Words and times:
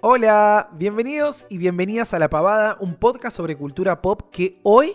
Hola, 0.00 0.70
bienvenidos 0.74 1.44
y 1.48 1.58
bienvenidas 1.58 2.14
a 2.14 2.20
La 2.20 2.30
Pavada, 2.30 2.76
un 2.78 2.94
podcast 2.94 3.36
sobre 3.36 3.56
cultura 3.56 4.00
pop 4.00 4.22
que 4.30 4.60
hoy 4.62 4.92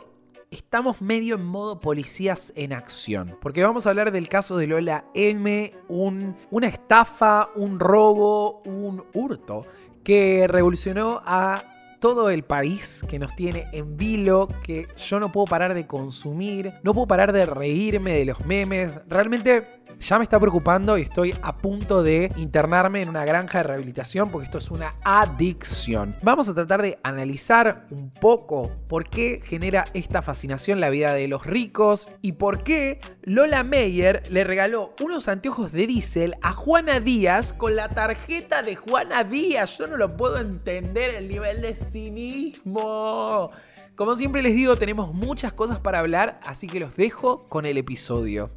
estamos 0.50 1.02
medio 1.02 1.36
en 1.36 1.44
modo 1.44 1.82
policías 1.82 2.54
en 2.56 2.72
acción. 2.72 3.38
Porque 3.42 3.64
vamos 3.64 3.86
a 3.86 3.90
hablar 3.90 4.14
del 4.14 4.30
caso 4.30 4.56
de 4.56 4.68
Lola 4.68 5.04
M, 5.14 5.74
un, 5.90 6.38
una 6.52 6.68
estafa, 6.68 7.50
un 7.56 7.82
robo, 7.82 8.62
un 8.62 9.04
hurto 9.14 9.66
que 10.06 10.46
revolucionó 10.48 11.22
a 11.26 11.62
todo 12.04 12.30
el 12.30 12.44
país 12.44 13.00
que 13.10 13.18
nos 13.18 13.34
tiene 13.34 13.70
en 13.72 13.96
vilo, 13.96 14.50
que 14.62 14.86
yo 14.98 15.22
no 15.22 15.32
puedo 15.32 15.46
parar 15.46 15.74
de 15.74 15.88
consumir, 15.88 16.74
no 16.84 16.94
puedo 16.94 17.08
parar 17.08 17.32
de 17.32 17.46
reírme 17.46 18.12
de 18.12 18.26
los 18.26 18.46
memes. 18.46 18.92
Realmente 19.08 19.82
ya 20.02 20.18
me 20.18 20.26
está 20.26 20.38
preocupando 20.38 20.98
y 20.98 21.04
estoy 21.04 21.34
a 21.42 21.56
punto 21.56 22.04
de 22.04 22.30
internarme 22.36 23.02
en 23.02 23.08
una 23.08 23.24
granja 23.24 23.60
de 23.60 23.64
rehabilitación 23.64 24.32
porque 24.32 24.48
esto 24.48 24.58
es 24.58 24.70
una 24.70 24.94
adicción. 25.06 26.18
Vamos 26.22 26.50
a 26.50 26.54
tratar 26.54 26.82
de 26.82 27.00
analizar 27.04 27.88
un 27.90 28.12
poco 28.12 28.70
por 28.90 29.06
qué 29.06 29.40
genera 29.42 29.86
esta 29.94 30.22
fascinación 30.22 30.82
la 30.82 30.90
vida 30.90 31.14
de 31.14 31.30
los 31.30 31.46
ricos 31.46 32.12
y 32.22 32.34
por 32.34 32.66
qué 32.66 33.00
Lola 33.22 33.64
Meyer 33.64 34.24
le 34.30 34.44
regaló 34.44 34.94
unos 35.02 35.30
anteojos 35.30 35.72
de 35.72 35.88
diésel 35.88 36.36
a 36.42 36.52
Juana 36.52 37.00
Díaz 37.00 37.54
con 37.54 37.78
la 37.78 37.88
tarjeta 37.88 38.62
de 38.62 38.76
Juana 38.76 39.24
Díaz. 39.24 39.78
Yo 39.78 39.88
no 39.88 39.96
lo 39.96 40.10
puedo 40.10 40.40
entender 40.40 41.16
el 41.16 41.30
nivel 41.30 41.62
de 41.62 41.74
cinismo. 41.94 43.52
Como 43.96 44.16
siempre 44.16 44.42
les 44.42 44.56
digo, 44.56 44.76
tenemos 44.76 45.14
muchas 45.14 45.54
cosas 45.54 45.80
para 45.80 46.00
hablar, 46.00 46.40
así 46.44 46.66
que 46.66 46.80
los 46.80 46.98
dejo 46.98 47.40
con 47.40 47.68
el 47.68 47.78
episodio. 47.78 48.50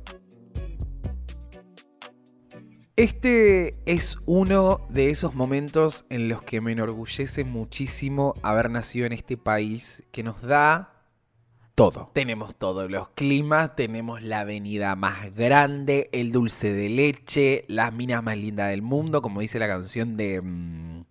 Este 2.97 3.73
es 3.85 4.17
uno 4.25 4.81
de 4.89 5.11
esos 5.11 5.35
momentos 5.35 6.07
en 6.09 6.31
los 6.31 6.43
que 6.43 6.63
me 6.63 6.73
enorgullece 6.73 7.45
muchísimo 7.45 8.33
haber 8.43 8.71
nacido 8.71 9.05
en 9.05 9.13
este 9.13 9.37
país 9.37 10.03
que 10.13 10.23
nos 10.23 10.41
da 10.41 10.95
todo. 11.75 12.11
Tenemos 12.15 12.55
todos 12.55 12.91
los 12.91 13.11
climas, 13.11 13.77
tenemos 13.77 14.23
la 14.23 14.41
avenida 14.41 14.97
más 14.97 15.35
grande, 15.35 16.09
el 16.13 16.33
dulce 16.33 16.73
de 16.73 16.89
leche, 16.89 17.67
las 17.69 17.93
minas 17.93 18.23
más 18.23 18.39
lindas 18.39 18.71
del 18.71 18.81
mundo, 18.81 19.21
como 19.21 19.43
dice 19.43 19.59
la 19.59 19.69
canción 19.69 20.17
de... 20.17 20.41
Mm, 20.41 21.05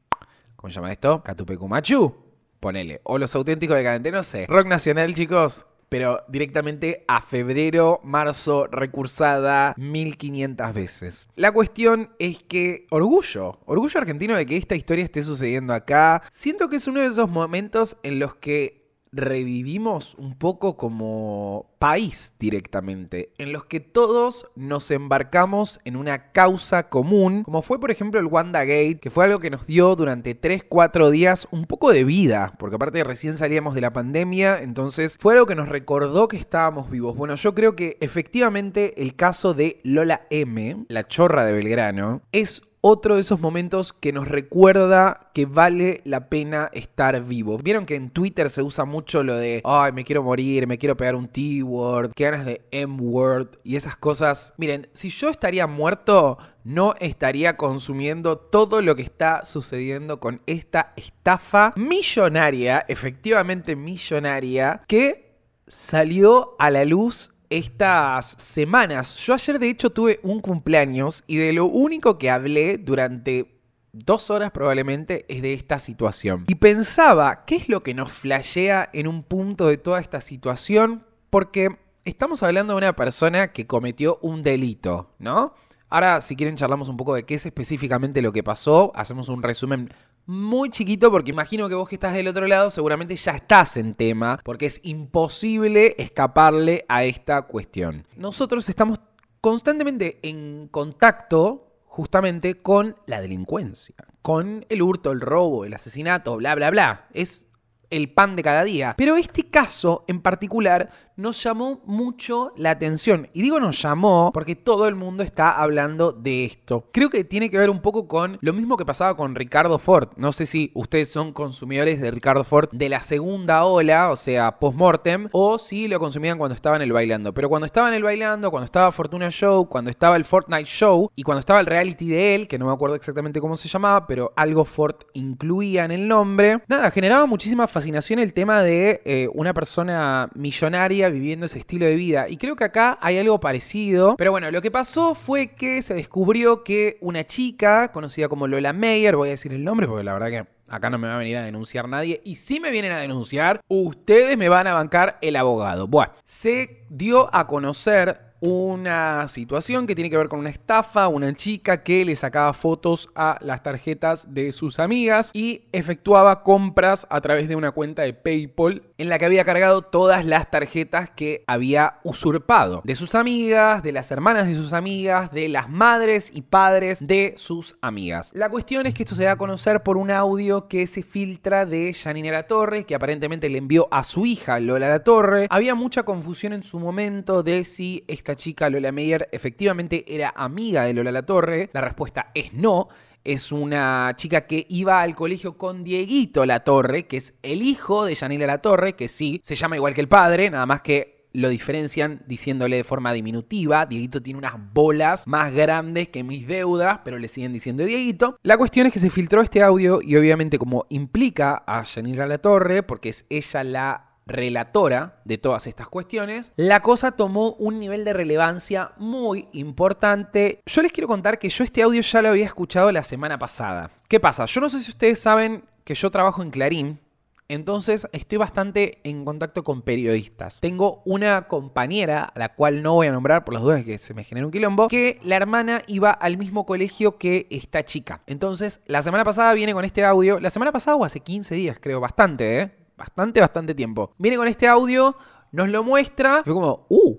¿Cómo 0.56 0.72
se 0.72 0.76
llama 0.78 0.92
esto? 0.92 1.22
Catupecumachu. 1.22 2.25
Ponele. 2.66 3.00
O 3.04 3.20
los 3.20 3.36
auténticos 3.36 3.78
de 3.78 3.84
Cadente, 3.84 4.12
no 4.12 4.24
sé. 4.24 4.48
Rock 4.48 4.66
nacional, 4.66 5.14
chicos 5.14 5.68
pero 5.88 6.24
directamente 6.28 7.06
a 7.08 7.22
febrero, 7.22 8.02
marzo, 8.04 8.66
recursada 8.66 9.76
1500 9.78 10.74
veces. 10.74 11.30
La 11.36 11.52
cuestión 11.52 12.10
es 12.18 12.44
que 12.44 12.88
orgullo, 12.90 13.60
orgullo 13.66 14.00
argentino 14.00 14.36
de 14.36 14.48
que 14.48 14.58
esta 14.58 14.76
historia 14.76 15.04
esté 15.04 15.22
sucediendo 15.22 15.74
acá. 15.74 16.24
Siento 16.32 16.68
que 16.70 16.78
es 16.78 16.88
uno 16.88 17.02
de 17.02 17.08
esos 17.08 17.30
momentos 17.30 17.98
en 18.02 18.18
los 18.18 18.36
que 18.36 18.85
revivimos 19.16 20.16
un 20.16 20.38
poco 20.38 20.78
como 20.78 21.74
país 21.80 22.34
directamente, 22.40 23.32
en 23.38 23.54
los 23.54 23.66
que 23.66 23.80
todos 23.80 24.48
nos 24.56 24.92
embarcamos 24.92 25.80
en 25.86 25.96
una 25.96 26.32
causa 26.32 26.90
común, 26.90 27.44
como 27.44 27.62
fue 27.62 27.80
por 27.80 27.92
ejemplo 27.92 28.20
el 28.20 28.26
WandaGate, 28.26 29.00
que 29.00 29.10
fue 29.10 29.26
algo 29.26 29.40
que 29.40 29.50
nos 29.50 29.66
dio 29.66 29.96
durante 29.96 30.40
3-4 30.40 31.10
días 31.10 31.48
un 31.52 31.66
poco 31.66 31.92
de 31.92 32.04
vida, 32.04 32.54
porque 32.60 32.76
aparte 32.76 33.04
recién 33.04 33.38
salíamos 33.38 33.76
de 33.76 33.82
la 33.82 33.94
pandemia, 33.94 34.62
entonces 34.62 35.18
fue 35.20 35.34
algo 35.34 35.46
que 35.46 35.56
nos 35.56 35.70
recordó 35.70 36.28
que 36.28 36.38
estábamos 36.38 36.90
vivos. 36.90 37.16
Bueno, 37.16 37.36
yo 37.36 37.56
creo 37.56 37.76
que 37.76 37.98
efectivamente 38.02 39.02
el 39.02 39.16
caso 39.16 39.54
de 39.54 39.80
Lola 39.84 40.28
M, 40.30 40.86
la 40.90 41.08
chorra 41.08 41.46
de 41.46 41.54
Belgrano, 41.54 42.22
es 42.32 42.64
otro 42.88 43.16
de 43.16 43.22
esos 43.22 43.40
momentos 43.40 43.94
que 43.94 44.14
nos 44.14 44.28
recuerda 44.28 45.32
que 45.34 45.48
vale 45.48 46.02
la 46.04 46.30
pena 46.30 46.70
estar 46.72 47.20
vivo. 47.24 47.58
Vieron 47.58 47.88
que 47.88 47.96
en 47.96 48.12
Twitter 48.12 48.48
se 48.52 48.62
usa 48.62 48.86
mucho 48.86 49.24
lo 49.24 49.36
de, 49.38 49.64
ay, 49.66 49.92
me 49.92 50.04
quiero 50.04 50.22
morir, 50.22 50.68
me 50.68 50.78
quiero 50.78 50.96
pegar 50.96 51.16
un 51.16 51.28
T-word, 51.28 52.12
qué 52.16 52.26
ganas 52.26 52.46
de 52.46 52.62
M-word 52.70 53.58
y 53.64 53.76
esas 53.76 53.98
cosas. 53.98 54.54
Miren, 54.58 54.88
si 54.94 55.10
yo 55.10 55.30
estaría 55.30 55.66
muerto, 55.66 56.38
no 56.64 56.94
estaría 57.00 57.58
consumiendo 57.58 58.38
todo 58.38 58.84
lo 58.84 58.96
que 58.96 59.02
está 59.02 59.46
sucediendo 59.46 60.20
con 60.20 60.44
esta 60.46 60.94
estafa 60.96 61.74
millonaria, 61.78 62.86
efectivamente 62.88 63.76
millonaria, 63.76 64.84
que 64.88 65.40
salió 65.68 66.56
a 66.60 66.70
la 66.70 66.86
luz 66.86 67.35
estas 67.50 68.36
semanas. 68.38 69.18
Yo 69.26 69.34
ayer 69.34 69.60
de 69.60 69.70
hecho 69.70 69.90
tuve 69.90 70.20
un 70.24 70.40
cumpleaños 70.40 71.24
y 71.28 71.38
de 71.38 71.54
lo 71.54 71.66
único 71.66 72.18
que 72.18 72.30
hablé 72.30 72.78
durante 72.78 73.60
dos 73.94 74.30
horas 74.30 74.52
probablemente 74.52 75.26
es 75.30 75.42
de 75.42 75.54
esta 75.54 75.80
situación. 75.80 76.46
Y 76.48 76.56
pensaba, 76.56 77.46
¿qué 77.46 77.56
es 77.56 77.70
lo 77.70 77.82
que 77.82 77.94
nos 77.94 78.12
flashea 78.12 78.90
en 78.94 79.08
un 79.08 79.24
punto 79.24 79.68
de 79.68 79.78
toda 79.78 80.00
esta 80.00 80.22
situación? 80.22 81.06
Porque 81.30 81.78
estamos 82.04 82.44
hablando 82.44 82.74
de 82.74 82.78
una 82.78 82.96
persona 82.96 83.52
que 83.52 83.68
cometió 83.68 84.20
un 84.22 84.44
delito, 84.44 85.14
¿no? 85.20 85.54
Ahora, 85.90 86.20
si 86.22 86.36
quieren, 86.36 86.56
charlamos 86.56 86.90
un 86.90 86.98
poco 86.98 87.16
de 87.16 87.24
qué 87.24 87.36
es 87.36 87.46
específicamente 87.46 88.22
lo 88.22 88.34
que 88.34 88.44
pasó. 88.44 88.92
Hacemos 88.96 89.30
un 89.30 89.44
resumen 89.44 89.94
muy 90.26 90.70
chiquito 90.70 91.12
porque 91.12 91.32
imagino 91.32 91.70
que 91.70 91.76
vos 91.76 91.88
que 91.88 91.96
estás 91.96 92.14
del 92.14 92.28
otro 92.28 92.48
lado 92.48 92.70
seguramente 92.70 93.16
ya 93.16 93.32
estás 93.32 93.78
en 93.78 93.94
tema 93.94 94.40
porque 94.44 94.66
es 94.66 94.80
imposible 94.84 95.96
escaparle 95.98 96.86
a 96.88 97.04
esta 97.04 97.44
cuestión. 97.44 98.08
Nosotros 98.16 98.68
estamos 98.70 99.00
constantemente 99.42 100.20
en 100.24 100.68
contacto 100.70 101.66
justamente 101.86 102.62
con 102.62 102.98
la 103.06 103.22
delincuencia, 103.22 103.96
con 104.22 104.66
el 104.68 104.82
hurto, 104.82 105.12
el 105.12 105.22
robo, 105.22 105.66
el 105.66 105.74
asesinato, 105.74 106.36
bla, 106.38 106.56
bla, 106.56 106.72
bla. 106.72 107.08
Es 107.14 107.48
el 107.90 108.12
pan 108.12 108.36
de 108.36 108.44
cada 108.44 108.64
día. 108.64 108.96
Pero 108.98 109.16
este 109.16 109.50
caso 109.50 110.04
en 110.08 110.22
particular 110.22 110.90
nos 111.16 111.42
llamó 111.42 111.82
mucho 111.86 112.52
la 112.58 112.72
atención. 112.72 113.30
Y 113.34 113.42
digo 113.42 113.60
nos 113.60 113.82
llamó 113.82 114.32
porque 114.34 114.56
todo 114.56 114.88
el 114.88 114.96
mundo 114.96 115.24
está 115.24 115.52
hablando 115.52 116.12
de 116.12 116.46
esto. 116.46 116.90
Creo 116.92 117.10
que 117.10 117.24
tiene 117.24 117.50
que 117.50 117.58
ver 117.58 117.70
un 117.70 117.82
poco 117.82 118.08
con 118.08 118.38
lo 118.42 118.54
mismo 118.54 118.78
que 118.78 118.86
pasaba 118.86 119.16
con 119.16 119.36
Ricardo 119.36 119.80
Ford. 119.80 120.10
No 120.18 120.32
sé 120.32 120.46
si 120.46 120.72
ustedes 120.74 121.10
son 121.10 121.32
consumidores 121.32 122.02
de 122.02 122.12
Ricardo 122.12 122.44
Ford 122.44 122.70
de 122.72 122.90
la 122.90 123.00
segunda 123.00 123.66
ola, 123.66 124.12
o 124.12 124.16
sea, 124.16 124.60
post-mortem, 124.60 125.30
o 125.32 125.58
si 125.58 125.88
lo 125.88 126.00
consumían 126.00 126.38
cuando 126.38 126.56
estaba 126.56 126.76
en 126.76 126.82
el 126.82 126.92
bailando. 126.92 127.34
Pero 127.34 127.50
cuando 127.50 127.66
estaba 127.66 127.88
en 127.88 127.96
el 127.96 128.04
bailando, 128.04 128.52
cuando 128.52 128.66
estaba 128.66 128.92
Fortuna 128.92 129.30
Show, 129.30 129.68
cuando 129.68 129.90
estaba 129.90 130.16
el 130.16 130.26
Fortnite 130.26 130.66
Show 130.66 131.12
y 131.16 131.24
cuando 131.24 131.40
estaba 131.40 131.60
el 131.60 131.66
reality 131.66 132.08
de 132.10 132.36
él, 132.36 132.48
que 132.48 132.60
no 132.60 132.68
me 132.68 132.74
acuerdo 132.74 132.96
exactamente 132.96 133.40
cómo 133.40 133.58
se 133.58 133.68
llamaba, 133.68 134.08
pero 134.08 134.34
algo 134.36 134.66
Ford 134.66 134.96
incluía 135.14 135.86
en 135.86 135.92
el 135.92 136.08
nombre, 136.08 136.62
nada, 136.68 136.92
generaba 136.92 137.26
muchísima 137.26 137.68
fascinación 137.68 138.20
el 138.20 138.34
tema 138.34 138.62
de 138.62 139.02
eh, 139.06 139.30
una 139.34 139.54
persona 139.54 140.30
millonaria 140.36 141.05
viviendo 141.12 141.46
ese 141.46 141.60
estilo 141.60 141.86
de 141.86 141.96
vida. 141.96 142.28
Y 142.30 142.38
creo 142.38 142.56
que 142.56 142.64
acá 142.64 142.98
hay 143.02 143.18
algo 143.18 143.40
parecido. 143.40 144.16
Pero 144.18 144.32
bueno, 144.32 144.52
lo 144.52 144.62
que 144.62 144.72
pasó 144.72 145.16
fue 145.16 145.48
que 145.48 145.82
se 145.82 145.94
descubrió 145.94 146.64
que 146.64 146.98
una 147.02 147.26
chica 147.26 147.92
conocida 147.92 148.30
como 148.30 148.48
Lola 148.48 148.74
Meyer, 148.74 149.16
voy 149.16 149.30
a 149.30 149.32
decir 149.32 149.54
el 149.54 149.64
nombre 149.64 149.88
porque 149.88 150.04
la 150.04 150.14
verdad 150.14 150.30
que 150.30 150.56
acá 150.68 150.90
no 150.90 150.98
me 150.98 151.08
va 151.08 151.16
a 151.16 151.20
venir 151.20 151.38
a 151.38 151.44
denunciar 151.44 151.88
nadie. 151.88 152.22
Y 152.24 152.36
si 152.36 152.60
me 152.60 152.72
vienen 152.72 152.92
a 152.92 152.98
denunciar, 152.98 153.62
ustedes 153.68 154.38
me 154.38 154.50
van 154.50 154.68
a 154.68 154.74
bancar 154.74 155.18
el 155.22 155.36
abogado. 155.36 155.88
Bueno, 155.88 156.12
se 156.24 156.85
dio 156.90 157.34
a 157.34 157.48
conocer 157.48 158.26
una 158.46 159.28
situación 159.30 159.88
que 159.88 159.96
tiene 159.96 160.10
que 160.10 160.18
ver 160.18 160.28
con 160.28 160.40
una 160.40 160.50
estafa, 160.50 161.08
una 161.08 161.34
chica 161.34 161.84
que 161.84 162.06
le 162.06 162.16
sacaba 162.16 162.54
fotos 162.54 163.10
a 163.16 163.40
las 163.42 163.64
tarjetas 163.64 164.34
de 164.34 164.52
sus 164.52 164.80
amigas 164.80 165.32
y 165.34 165.64
efectuaba 165.72 166.44
compras 166.44 167.08
a 167.10 167.22
través 167.22 167.48
de 167.48 167.56
una 167.56 167.72
cuenta 167.72 168.04
de 168.04 168.14
PayPal 168.14 168.84
en 168.98 169.10
la 169.10 169.18
que 169.18 169.26
había 169.26 169.46
cargado 169.46 169.82
todas 169.82 170.26
las 170.26 170.52
tarjetas 170.52 171.10
que 171.10 171.44
había 171.48 172.00
usurpado 172.04 172.82
de 172.84 172.96
sus 172.96 173.16
amigas, 173.16 173.82
de 173.82 173.92
las 173.92 174.12
hermanas 174.12 174.48
de 174.48 174.56
sus 174.56 174.74
amigas, 174.74 175.32
de 175.32 175.48
las 175.48 175.70
madres 175.70 176.30
y 176.34 176.42
padres 176.44 177.06
de 177.08 177.34
sus 177.38 177.78
amigas. 177.82 178.32
La 178.34 178.50
cuestión 178.50 178.86
es 178.86 178.94
que 178.94 179.04
esto 179.04 179.16
se 179.16 179.24
da 179.24 179.32
a 179.34 179.38
conocer 179.38 179.82
por 179.82 179.98
un 179.98 180.12
audio 180.12 180.68
que 180.68 180.86
se 180.88 181.02
filtra 181.02 181.66
de 181.66 181.94
Janine 181.94 182.32
La 182.32 182.48
Torre, 182.48 182.84
que 182.84 182.96
aparentemente 182.96 183.50
le 183.50 183.58
envió 183.58 183.88
a 183.92 184.04
su 184.04 184.26
hija 184.26 184.60
Lola 184.60 184.88
La 184.88 185.04
Torre. 185.04 185.48
Había 185.50 185.74
mucha 185.74 186.04
confusión 186.04 186.54
en 186.54 186.64
su 186.64 186.75
momento 186.82 187.44
de 187.44 187.64
si 187.64 188.04
esta 188.08 188.36
chica, 188.36 188.70
Lola 188.70 188.92
Meyer, 188.92 189.30
efectivamente 189.32 190.06
era 190.08 190.34
amiga 190.36 190.84
de 190.84 190.94
Lola 190.94 191.12
La 191.12 191.26
Torre? 191.26 191.70
La 191.74 191.82
respuesta 191.82 192.32
es 192.34 192.54
no. 192.54 192.88
Es 193.24 193.52
una 193.52 194.14
chica 194.16 194.46
que 194.46 194.68
iba 194.70 195.02
al 195.02 195.16
colegio 195.16 195.58
con 195.58 195.84
Dieguito 195.84 196.46
La 196.46 196.64
Torre, 196.64 197.08
que 197.08 197.18
es 197.18 197.34
el 197.42 197.64
hijo 197.64 198.06
de 198.06 198.14
Yanila 198.14 198.46
La 198.46 198.62
Torre, 198.62 198.94
que 198.94 199.08
sí, 199.08 199.42
se 199.44 199.56
llama 199.56 199.76
igual 199.76 199.96
que 199.96 200.02
el 200.02 200.08
padre, 200.08 200.50
nada 200.52 200.68
más 200.68 200.82
que 200.82 201.16
lo 201.36 201.50
diferencian 201.50 202.24
diciéndole 202.28 202.78
de 202.78 202.84
forma 202.84 203.12
diminutiva. 203.12 203.86
Dieguito 203.86 204.22
tiene 204.22 204.40
unas 204.40 204.54
bolas 204.74 205.28
más 205.28 205.52
grandes 205.52 206.08
que 206.10 206.24
mis 206.24 206.48
deudas, 206.48 207.00
pero 207.04 207.20
le 207.20 207.28
siguen 207.28 207.52
diciendo 207.52 207.84
Dieguito. 207.84 208.38
La 208.44 208.58
cuestión 208.58 208.88
es 208.88 208.94
que 208.94 209.00
se 209.00 209.10
filtró 209.10 209.42
este 209.42 209.62
audio 209.62 210.00
y 210.02 210.16
obviamente 210.16 210.58
como 210.58 210.86
implica 210.90 211.64
a 211.68 211.84
Yanira 211.84 212.26
La 212.26 212.38
Torre, 212.38 212.84
porque 212.84 213.10
es 213.10 213.26
ella 213.30 213.64
la 213.64 214.15
relatora 214.26 215.22
de 215.26 215.38
todas 215.38 215.68
estas 215.68 215.88
cuestiones, 215.88 216.54
la 216.56 216.82
cosa 216.82 217.12
tomó 217.12 217.54
un 217.54 217.80
nivel 217.80 218.06
de 218.06 218.14
relevancia 218.14 218.92
muy 218.98 219.48
importante. 219.54 220.62
Yo 220.66 220.82
les 220.82 220.92
quiero 220.92 221.08
contar 221.08 221.40
que 221.40 221.50
yo 221.50 221.64
este 221.64 221.84
audio 221.84 222.02
ya 222.02 222.22
lo 222.22 222.30
había 222.30 222.46
escuchado 222.46 222.92
la 222.92 223.04
semana 223.04 223.38
pasada. 223.38 223.92
¿Qué 224.08 224.20
pasa? 224.20 224.46
Yo 224.46 224.62
no 224.62 224.70
sé 224.70 224.82
si 224.82 224.92
ustedes 224.92 225.20
saben 225.20 225.66
que 225.84 225.96
yo 225.96 226.10
trabajo 226.10 226.42
en 226.42 226.52
Clarín, 226.52 227.00
entonces 227.48 228.08
estoy 228.12 228.40
bastante 228.40 229.00
en 229.04 229.24
contacto 229.24 229.64
con 229.64 229.84
periodistas. 229.84 230.60
Tengo 230.60 231.04
una 231.06 231.44
compañera, 231.44 232.24
a 232.24 232.40
la 232.40 232.56
cual 232.56 232.82
no 232.82 232.96
voy 232.96 233.08
a 233.08 233.12
nombrar 233.12 233.46
por 233.46 233.54
las 233.54 233.62
dudas 233.62 233.84
que 233.84 234.00
se 234.00 234.16
me 234.16 234.24
genera 234.24 234.48
un 234.48 234.52
quilombo, 234.52 234.88
que 234.88 235.20
la 235.24 235.36
hermana 235.36 235.84
iba 235.86 236.10
al 236.10 236.38
mismo 236.38 236.66
colegio 236.66 237.20
que 237.20 237.46
esta 237.52 237.86
chica. 237.86 238.22
Entonces, 238.26 238.82
la 238.88 239.04
semana 239.04 239.24
pasada 239.24 239.54
viene 239.54 239.74
con 239.74 239.86
este 239.86 240.04
audio. 240.04 240.40
La 240.40 240.50
semana 240.50 240.72
pasada 240.72 240.98
o 240.98 241.06
hace 241.06 241.20
15 241.20 241.54
días, 241.54 241.78
creo, 241.80 242.00
bastante, 242.00 242.62
¿eh? 242.62 242.85
Bastante, 242.98 243.42
bastante 243.42 243.76
tiempo. 243.76 244.14
Viene 244.18 244.38
con 244.38 244.48
este 244.48 244.68
audio, 244.68 245.18
nos 245.52 245.70
lo 245.70 245.84
muestra. 245.84 246.44
Fue 246.44 246.54
como, 246.54 246.86
¡uh! 246.90 247.18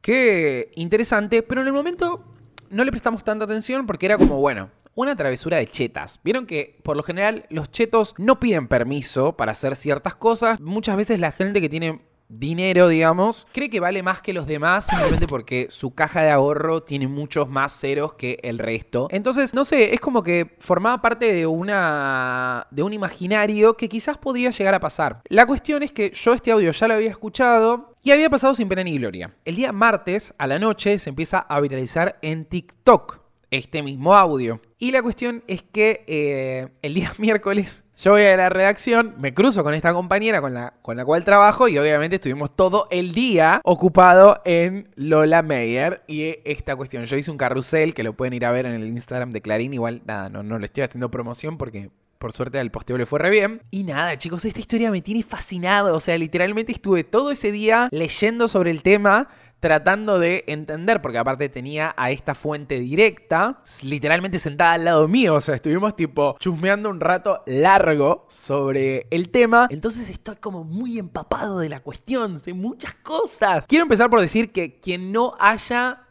Qué 0.00 0.70
interesante, 0.76 1.42
pero 1.42 1.62
en 1.62 1.66
el 1.66 1.72
momento 1.72 2.24
no 2.70 2.84
le 2.84 2.90
prestamos 2.90 3.24
tanta 3.24 3.44
atención 3.44 3.86
porque 3.86 4.06
era 4.06 4.18
como, 4.18 4.38
bueno, 4.38 4.70
una 4.94 5.16
travesura 5.16 5.58
de 5.58 5.66
chetas. 5.66 6.20
Vieron 6.24 6.46
que 6.46 6.80
por 6.82 6.96
lo 6.96 7.02
general 7.02 7.46
los 7.50 7.70
chetos 7.70 8.14
no 8.18 8.40
piden 8.40 8.68
permiso 8.68 9.36
para 9.36 9.52
hacer 9.52 9.76
ciertas 9.76 10.14
cosas. 10.14 10.60
Muchas 10.60 10.96
veces 10.96 11.20
la 11.20 11.32
gente 11.32 11.60
que 11.60 11.68
tiene 11.68 12.02
dinero, 12.28 12.88
digamos, 12.88 13.46
cree 13.52 13.70
que 13.70 13.80
vale 13.80 14.02
más 14.02 14.20
que 14.20 14.32
los 14.32 14.46
demás 14.46 14.86
simplemente 14.86 15.26
porque 15.26 15.68
su 15.70 15.94
caja 15.94 16.22
de 16.22 16.30
ahorro 16.30 16.82
tiene 16.82 17.08
muchos 17.08 17.48
más 17.48 17.78
ceros 17.78 18.14
que 18.14 18.38
el 18.42 18.58
resto. 18.58 19.08
Entonces, 19.10 19.54
no 19.54 19.64
sé, 19.64 19.94
es 19.94 20.00
como 20.00 20.22
que 20.22 20.56
formaba 20.58 21.00
parte 21.02 21.32
de 21.32 21.46
una 21.46 22.66
de 22.70 22.82
un 22.82 22.92
imaginario 22.92 23.76
que 23.76 23.88
quizás 23.88 24.18
podía 24.18 24.50
llegar 24.50 24.74
a 24.74 24.80
pasar. 24.80 25.22
La 25.28 25.46
cuestión 25.46 25.82
es 25.82 25.92
que 25.92 26.10
yo 26.12 26.32
este 26.32 26.52
audio 26.52 26.72
ya 26.72 26.88
lo 26.88 26.94
había 26.94 27.10
escuchado 27.10 27.94
y 28.02 28.10
había 28.10 28.30
pasado 28.30 28.54
sin 28.54 28.68
pena 28.68 28.84
ni 28.84 28.98
gloria. 28.98 29.34
El 29.44 29.56
día 29.56 29.72
martes 29.72 30.34
a 30.38 30.46
la 30.46 30.58
noche 30.58 30.98
se 30.98 31.10
empieza 31.10 31.38
a 31.38 31.60
viralizar 31.60 32.18
en 32.22 32.44
TikTok 32.44 33.18
este 33.50 33.82
mismo 33.82 34.14
audio. 34.14 34.60
Y 34.78 34.90
la 34.90 35.02
cuestión 35.02 35.42
es 35.46 35.62
que 35.62 36.04
eh, 36.06 36.68
el 36.82 36.94
día 36.94 37.12
miércoles 37.18 37.84
yo 37.96 38.10
voy 38.10 38.24
a 38.24 38.36
la 38.36 38.50
redacción, 38.50 39.14
me 39.18 39.32
cruzo 39.32 39.64
con 39.64 39.72
esta 39.72 39.94
compañera 39.94 40.42
con 40.42 40.52
la, 40.52 40.74
con 40.82 40.98
la 40.98 41.04
cual 41.06 41.24
trabajo 41.24 41.66
y 41.66 41.78
obviamente 41.78 42.16
estuvimos 42.16 42.54
todo 42.54 42.88
el 42.90 43.12
día 43.12 43.62
ocupado 43.64 44.42
en 44.44 44.90
Lola 44.96 45.42
Meyer 45.42 46.02
y 46.06 46.36
esta 46.44 46.76
cuestión. 46.76 47.06
Yo 47.06 47.16
hice 47.16 47.30
un 47.30 47.38
carrusel 47.38 47.94
que 47.94 48.02
lo 48.02 48.12
pueden 48.12 48.34
ir 48.34 48.44
a 48.44 48.50
ver 48.52 48.66
en 48.66 48.74
el 48.74 48.86
Instagram 48.86 49.30
de 49.30 49.40
Clarín. 49.40 49.72
Igual, 49.72 50.02
nada, 50.04 50.28
no, 50.28 50.42
no 50.42 50.58
le 50.58 50.66
estoy 50.66 50.84
haciendo 50.84 51.10
promoción 51.10 51.56
porque 51.56 51.90
por 52.18 52.32
suerte 52.32 52.58
al 52.58 52.70
posteo 52.70 52.98
le 52.98 53.06
fue 53.06 53.18
re 53.18 53.30
bien. 53.30 53.62
Y 53.70 53.84
nada, 53.84 54.16
chicos, 54.18 54.44
esta 54.44 54.60
historia 54.60 54.90
me 54.90 55.00
tiene 55.00 55.22
fascinado. 55.22 55.94
O 55.94 56.00
sea, 56.00 56.18
literalmente 56.18 56.72
estuve 56.72 57.04
todo 57.04 57.30
ese 57.30 57.52
día 57.52 57.88
leyendo 57.92 58.48
sobre 58.48 58.70
el 58.70 58.82
tema 58.82 59.28
tratando 59.60 60.18
de 60.18 60.44
entender, 60.46 61.00
porque 61.00 61.18
aparte 61.18 61.48
tenía 61.48 61.94
a 61.96 62.10
esta 62.10 62.34
fuente 62.34 62.78
directa, 62.78 63.62
literalmente 63.82 64.38
sentada 64.38 64.74
al 64.74 64.84
lado 64.84 65.08
mío, 65.08 65.34
o 65.34 65.40
sea, 65.40 65.54
estuvimos 65.54 65.96
tipo 65.96 66.36
chusmeando 66.38 66.90
un 66.90 67.00
rato 67.00 67.42
largo 67.46 68.26
sobre 68.28 69.06
el 69.10 69.30
tema, 69.30 69.66
entonces 69.70 70.10
estoy 70.10 70.36
como 70.36 70.64
muy 70.64 70.98
empapado 70.98 71.58
de 71.58 71.68
la 71.68 71.80
cuestión, 71.80 72.38
sé 72.38 72.52
muchas 72.52 72.94
cosas. 72.96 73.64
Quiero 73.66 73.82
empezar 73.82 74.10
por 74.10 74.20
decir 74.20 74.52
que 74.52 74.78
quien 74.80 75.12
no 75.12 75.34
haya 75.38 76.02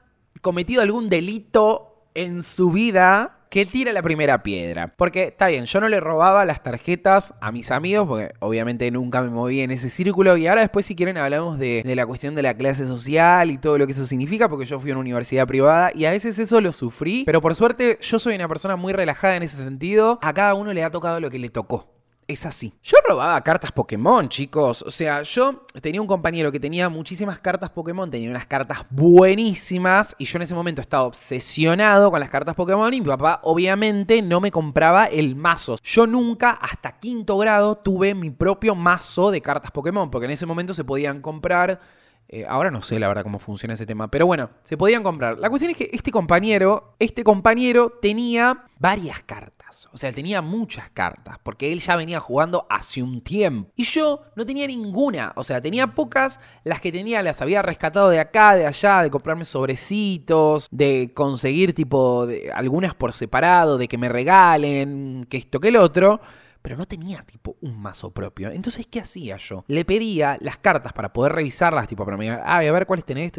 cometido 0.42 0.82
algún 0.82 1.10
delito 1.10 2.10
en 2.14 2.44
su 2.44 2.72
vida, 2.72 3.35
que 3.50 3.66
tira 3.66 3.94
la 3.94 4.02
primera 4.02 4.44
piedra. 4.44 4.94
Porque 4.96 5.26
está 5.26 5.48
bien, 5.48 5.66
yo 5.66 5.82
no 5.82 5.88
le 5.88 6.00
robaba 6.00 6.46
las 6.46 6.64
tarjetas 6.64 7.34
a 7.42 7.52
mis 7.52 7.72
amigos, 7.72 8.08
porque 8.08 8.34
obviamente 8.40 8.90
nunca 8.92 9.22
me 9.22 9.30
moví 9.30 9.62
en 9.62 9.72
ese 9.72 9.90
círculo. 9.90 10.38
Y 10.38 10.48
ahora 10.48 10.62
después, 10.62 10.86
si 10.86 10.96
quieren, 10.96 11.18
hablamos 11.18 11.60
de, 11.60 11.84
la 11.96 12.06
cuestión 12.06 12.36
de 12.36 12.42
la 12.42 12.56
clase 12.56 12.86
social 12.86 13.52
y 13.52 13.58
todo 13.58 13.78
lo 13.78 13.86
que 13.86 13.94
eso 13.94 14.06
significa, 14.06 14.50
porque 14.50 14.66
yo 14.66 14.80
fui 14.80 14.92
a 14.92 14.94
una 14.94 15.02
universidad 15.02 15.48
privada 15.48 15.92
y 15.94 16.06
a 16.06 16.12
veces 16.12 16.38
eso 16.40 16.62
lo 16.62 16.72
sufrí. 16.72 17.24
Pero 17.26 17.42
por 17.42 17.56
suerte, 17.56 17.98
yo 18.02 18.20
soy 18.20 18.36
una 18.36 18.48
persona 18.48 18.76
muy 18.76 18.94
relajada 18.94 19.36
en 19.38 19.44
ese 19.44 19.64
sentido. 19.64 20.20
A 20.22 20.34
cada 20.34 20.54
uno 20.54 20.74
le 20.74 20.84
ha 20.84 20.92
tocado 20.92 21.20
lo 21.20 21.30
que 21.30 21.40
le 21.40 21.50
tocó 21.50 21.95
es 22.28 22.46
así. 22.46 22.74
Yo 22.82 22.98
robaba 23.08 23.40
cartas 23.42 23.72
Pokémon, 23.72 24.28
chicos. 24.30 24.82
O 24.82 24.90
sea, 24.90 25.22
yo 25.22 25.64
tenía 25.82 26.02
un 26.02 26.08
compañero 26.08 26.52
que 26.52 26.60
tenía 26.60 26.90
muchísimas 26.90 27.40
cartas 27.40 27.70
Pokémon, 27.70 28.10
tenía 28.10 28.30
unas 28.30 28.46
cartas 28.46 28.86
buenísimas 28.90 30.16
y 30.18 30.26
yo 30.26 30.38
en 30.38 30.44
ese 30.44 30.56
momento 30.56 30.82
estaba 30.82 31.04
obsesionado 31.04 32.10
con 32.10 32.20
las 32.20 32.30
cartas 32.30 32.56
Pokémon 32.56 32.94
y 32.94 33.02
mi 33.02 33.08
papá 33.08 33.42
obviamente 33.44 34.22
no 34.22 34.42
me 34.42 34.52
compraba 34.52 35.06
el 35.06 35.36
mazo. 35.36 35.76
Yo 35.84 36.08
nunca 36.08 36.52
hasta 36.52 37.00
quinto 37.00 37.38
grado 37.38 37.76
tuve 37.76 38.16
mi 38.16 38.32
propio 38.32 38.76
mazo 38.76 39.30
de 39.30 39.42
cartas 39.42 39.72
Pokémon, 39.72 40.10
porque 40.10 40.26
en 40.26 40.32
ese 40.32 40.46
momento 40.46 40.74
se 40.74 40.84
podían 40.84 41.22
comprar... 41.22 41.80
Eh, 42.28 42.44
ahora 42.50 42.72
no 42.72 42.82
sé 42.82 42.98
la 42.98 43.08
verdad 43.08 43.22
cómo 43.22 43.38
funciona 43.38 43.76
ese 43.76 43.86
tema, 43.86 44.10
pero 44.10 44.26
bueno, 44.26 44.50
se 44.64 44.78
podían 44.78 45.04
comprar. 45.04 45.38
La 45.38 45.48
cuestión 45.48 45.70
es 45.70 45.78
que 45.78 45.92
este 45.94 46.10
compañero, 46.10 46.96
este 46.98 47.24
compañero 47.24 47.92
tenía 48.02 48.66
varias 48.80 49.22
cartas. 49.22 49.65
O 49.92 49.98
sea, 49.98 50.12
tenía 50.12 50.42
muchas 50.42 50.90
cartas, 50.92 51.38
porque 51.44 51.72
él 51.72 51.80
ya 51.80 51.96
venía 51.96 52.20
jugando 52.20 52.66
hace 52.70 53.04
un 53.04 53.22
tiempo. 53.22 53.72
Y 53.76 53.84
yo 53.84 54.24
no 54.36 54.46
tenía 54.46 54.68
ninguna. 54.68 55.34
O 55.36 55.44
sea, 55.44 55.62
tenía 55.62 55.88
pocas. 55.88 56.40
Las 56.64 56.82
que 56.82 56.92
tenía 56.92 57.22
las 57.22 57.42
había 57.42 57.62
rescatado 57.62 58.10
de 58.10 58.20
acá, 58.20 58.56
de 58.56 58.66
allá, 58.66 59.04
de 59.04 59.12
comprarme 59.12 59.46
sobrecitos, 59.46 60.68
de 60.72 61.12
conseguir 61.14 61.74
tipo 61.74 62.26
de, 62.26 62.52
algunas 62.54 62.96
por 62.96 63.14
separado, 63.14 63.78
de 63.78 63.88
que 63.88 63.98
me 63.98 64.10
regalen, 64.10 65.26
que 65.30 65.38
esto, 65.38 65.60
que 65.60 65.70
el 65.70 65.78
otro 65.78 66.22
pero 66.66 66.78
no 66.78 66.88
tenía 66.88 67.22
tipo 67.22 67.58
un 67.62 67.80
mazo 67.80 68.10
propio. 68.10 68.50
Entonces, 68.50 68.88
¿qué 68.88 69.00
hacía 69.00 69.38
yo? 69.38 69.64
Le 69.68 69.86
pedía 69.86 70.40
las 70.42 70.58
cartas 70.58 70.94
para 70.94 71.14
poder 71.14 71.34
revisarlas, 71.34 71.88
tipo, 71.88 72.04
para 72.04 72.18
mirar, 72.18 72.42
ah, 72.44 72.58
a 72.58 72.72
ver 72.72 72.88
cuáles 72.88 73.06
tenés. 73.06 73.34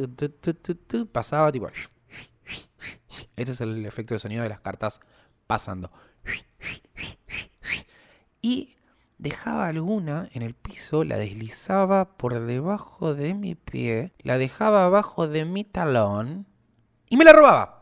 Pasaba 1.11 1.51
tipo. 1.51 1.69
Este 3.37 3.51
es 3.51 3.61
el 3.61 3.85
efecto 3.85 4.15
de 4.15 4.21
sonido 4.21 4.45
de 4.45 4.49
las 4.49 4.61
cartas 4.61 5.01
pasando. 5.49 5.91
Y 8.43 8.77
dejaba 9.19 9.67
alguna 9.67 10.29
en 10.33 10.43
el 10.43 10.55
piso, 10.55 11.05
la 11.05 11.17
deslizaba 11.17 12.17
por 12.17 12.39
debajo 12.47 13.15
de 13.15 13.35
mi 13.35 13.55
pie, 13.55 14.13
la 14.19 14.39
dejaba 14.39 14.85
abajo 14.85 15.27
de 15.27 15.45
mi 15.45 15.65
talón 15.65 16.47
y 17.09 17.17
me 17.17 17.25
la 17.25 17.33
robaba. 17.33 17.77